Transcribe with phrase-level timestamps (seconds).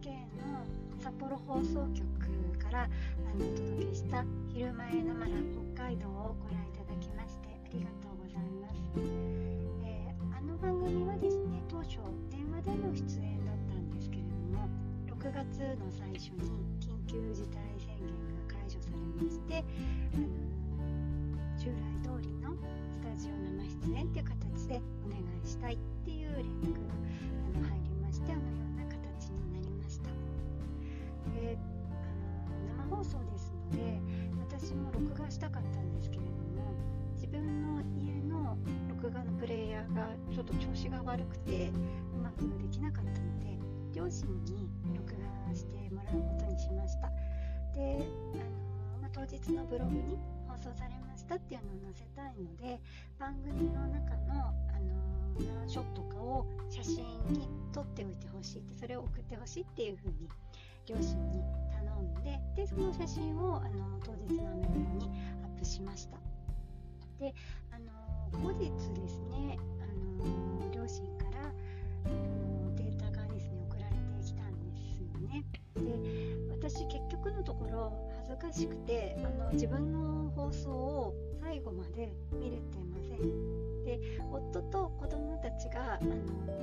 [0.00, 0.10] NHK
[0.40, 0.64] の
[0.98, 2.88] 札幌放送局からあ
[3.36, 5.32] のお届けした「昼前なまら
[5.76, 8.80] 北海道」をご覧いただきましてありがとうございます、
[9.84, 11.98] えー、あの番組はですね当初
[12.30, 14.68] 電話での出演だったんですけれども
[15.06, 16.48] 6月の最初に
[16.80, 18.08] 緊急事態宣言
[18.48, 19.64] が解除されまして
[20.14, 20.24] あの
[21.58, 22.56] 従来通りの
[22.88, 27.00] スタジオ生出演という形でお願いしたいっていう連絡が
[35.30, 36.74] したかったんですけれども
[37.14, 41.70] 自分の家の録画のプレイヤーがちょっと調子が悪くて
[42.14, 43.58] うまくできなかったので
[43.92, 45.14] 両親に録
[45.48, 47.10] 画してもらうことにしました。
[47.74, 48.42] であ
[48.96, 52.80] の、まあ、当日のブログに放送されましたっていうのを載せたいので
[53.18, 56.96] 番組の中の、あのショットとかを写真
[57.28, 60.28] に撮っておいてほしいってそれを送ってほしいっていう風に
[60.86, 61.42] 両親に
[62.00, 65.10] んででその写真をあの当日のメールに
[65.42, 66.18] アップしました。
[67.18, 67.34] で
[67.70, 67.90] あの
[68.42, 71.52] 後日ですねあの両親から
[72.76, 75.44] データがですね送られてきたんですよね。
[75.74, 75.80] で
[76.50, 83.84] 私結局のところ恥ずかしくてあの自分の放送を最後まで見れてません。
[83.84, 86.14] で夫と子供たちがあの、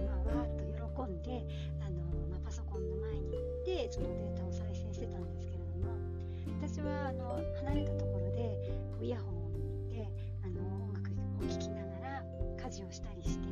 [0.05, 1.45] まあ、わーっと喜んで
[1.81, 1.97] あの、
[2.29, 4.36] まあ、パソコンの前に行ってそのデータ
[6.77, 8.53] 私はあの離れたところで
[9.01, 10.07] イヤホンをで
[10.43, 12.23] あの音楽を聴きながら
[12.63, 13.47] 家事をしたりして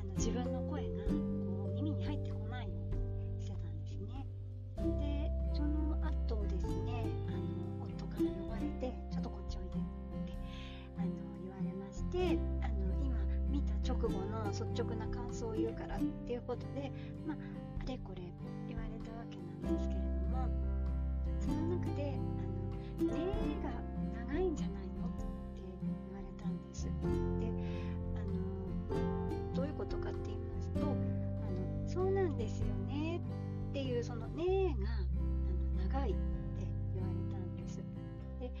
[0.00, 4.24] あの自分の声がこう耳に入ってこないようにしてたんですね。
[4.98, 9.76] でその後ですねあの夫から呼ばれてちょっとこっちおいでっ
[10.24, 10.32] て
[10.96, 11.12] あの
[11.44, 13.20] 言われましてあの今
[13.50, 16.90] 見た直後の率直な感想を言うからっていうことで、
[17.28, 17.36] まあ、
[17.84, 18.22] あれこれ
[18.66, 20.48] 言われたわけなんですけれども
[21.38, 22.01] その中で
[23.02, 23.70] あの「ねえ」が
[24.26, 25.08] 長いんじゃないの？
[25.08, 25.24] って
[25.82, 26.84] 言われたんです。
[26.86, 26.92] で
[28.14, 28.22] あ
[28.94, 30.94] のどういうことかって言いますと「あの
[31.88, 33.20] そうなんですよね」
[33.70, 35.00] っていうその「ねえ」があ
[35.82, 36.20] の長いって
[36.94, 37.82] 言われたんです。
[38.38, 38.52] で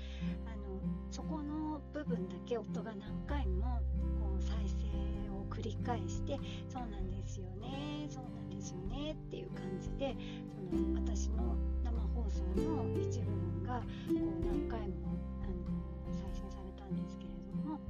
[0.46, 0.62] あの
[1.10, 3.80] そこの部分だけ音が何回も
[4.20, 6.38] こう再生を繰り返して
[6.68, 10.16] 「そうなんですよねそうなんですよね」っていう感じで
[10.70, 17.80] その私の生放送の一部分がこう何回もあの再生されたんですけれども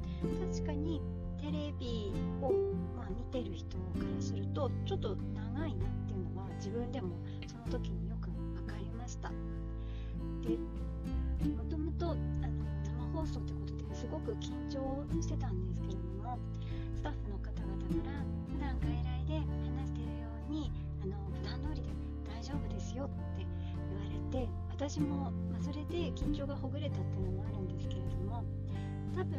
[0.54, 1.00] 確かに
[1.40, 2.52] テレビを、
[2.96, 9.30] まあ、見てる人からするとちょっと長いなっていうのは自分でもその時によく分かりました。
[10.42, 10.56] で
[11.48, 12.48] もともと生
[13.12, 16.38] 放送ってことですごく緊張してたんですけれども
[16.94, 20.70] スタッフの方々から普段外来で話してるように
[21.02, 21.88] あの普段通りで
[22.30, 23.31] 大丈夫ですよって
[24.82, 28.42] 私も、まあ、それで緊張がほぐれたっていうのもあるんですけれども
[29.14, 29.38] 多分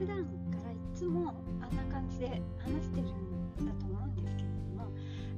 [0.00, 4.90] 普段からいつもあんな感じで話してるんだと思うんですけれども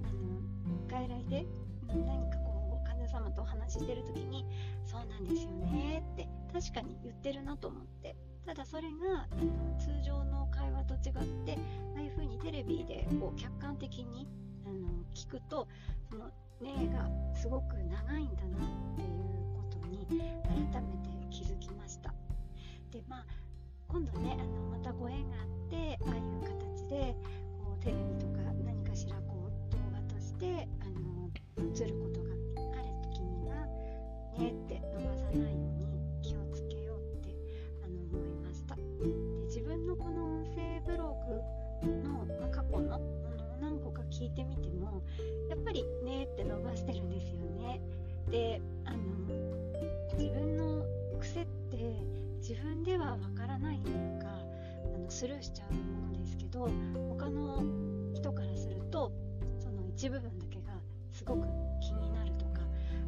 [0.05, 1.47] あの外来で
[1.87, 4.47] 何かこう患者様とお話ししてる時に
[4.83, 8.17] 「そうなんですよね」って確かに言ってるなと思って
[8.47, 11.59] ただそれがあの通常の会話と違って
[11.95, 14.27] ああいう風にテレビでこう客観的に
[14.65, 15.69] あの聞くと
[16.09, 16.31] その
[16.61, 19.09] 例がすごく長いんだなっていう
[19.55, 22.15] ことに改めて気づきました。
[22.91, 23.27] でまあ
[23.89, 25.26] 今度ねあのまたご縁
[52.49, 56.71] 自分ではわからないというかあのスルーしちゃうものですけど
[57.11, 57.61] 他の
[58.15, 59.11] 人からすると
[59.59, 60.71] その一部分だけが
[61.11, 61.49] すごく
[61.81, 62.61] 気になるとか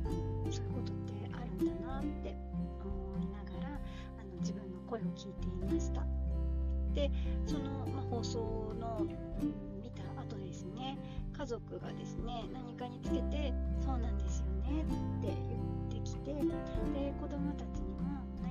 [0.05, 2.35] あのそういうことってあるんだなって
[2.83, 3.81] 思いながら
[4.19, 6.05] あの自分の声を聞いていました。
[6.93, 7.09] で
[7.47, 9.07] その、まあ、放送の、
[9.81, 10.99] 見た後ですね
[11.37, 13.53] 家族がですね何かにつけて
[13.87, 14.83] 「そうなんですよね」
[15.23, 15.33] って
[15.91, 17.88] 言ってきてで子供たちに「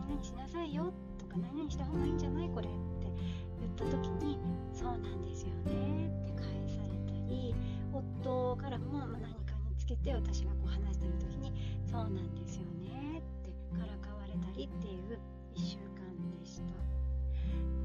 [0.08, 2.72] 々しなさいよ」とか「何々した方がいいんじゃないこれ」っ
[3.02, 3.12] て
[3.60, 4.38] 言った時に
[4.74, 7.54] 「そうなんですよね」って返されたり
[7.94, 11.52] 夫からも何かにつけて私がこう話してる時に
[11.86, 15.20] 「そうなんですよね」ってからかわれたりっていう
[15.56, 16.74] 1週間でした。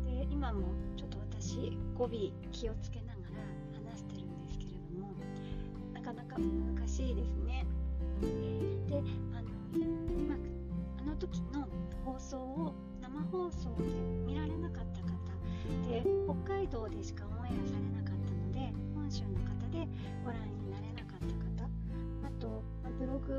[0.05, 2.11] で今もちょっと私語尾
[2.51, 5.13] 気をつけながら話してるんですけれども
[5.93, 7.42] なかなか難しいですね。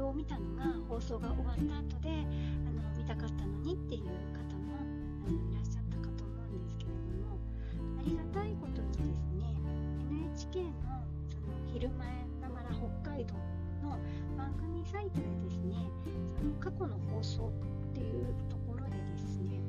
[0.01, 4.03] を見たのが放送が終わった後であの見たかったのにっていう
[4.33, 4.77] 方も
[5.27, 7.37] あのいらっしゃったかと思うんですけれども
[7.99, 9.53] ありがたいことにですね
[10.09, 12.07] NHK のその昼前
[12.41, 13.33] ながら北海道
[13.83, 13.97] の
[14.37, 15.75] 番組サイトでですね
[16.37, 19.59] その過去の放送っていうところでですね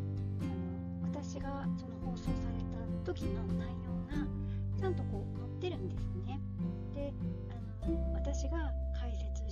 [0.42, 4.26] あの私がその放送された時の内容が
[4.78, 5.02] ちゃんと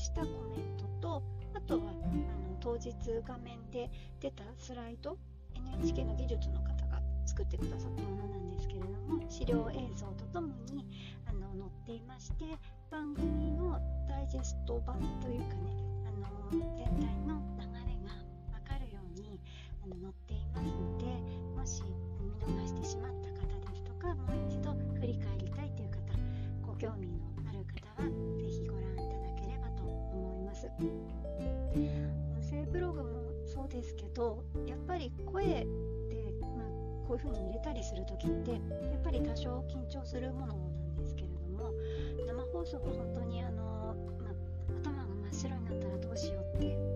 [0.03, 1.23] したコメントと
[1.55, 2.93] あとはあの当日
[3.25, 3.89] 画面で
[4.21, 5.17] 出たスライド
[5.55, 10.85] NHK の技術の方が作ってくださったものなんですけれども資料映像とともに
[11.27, 12.45] あの載っていまして
[12.91, 13.79] 番組の
[14.09, 15.71] ダイジェスト版というかね
[16.05, 16.61] あの全
[16.99, 17.41] 体の
[37.13, 38.61] こういう風に入れたりする時ってやっ
[39.05, 41.71] ぱり多少緊張するものなんですけれども
[42.27, 44.31] 生放送は本当にあの、ま、
[44.83, 46.92] 頭が真っ白になったらどうしようって